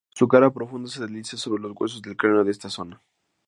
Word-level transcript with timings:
Su 0.15 0.27
cara 0.27 0.51
profunda 0.51 0.89
se 0.89 0.99
desliza 0.99 1.37
sobre 1.37 1.61
los 1.61 1.73
huesos 1.79 2.01
del 2.01 2.17
cráneo 2.17 2.43
de 2.43 2.49
esta 2.49 2.71
zona. 2.71 3.03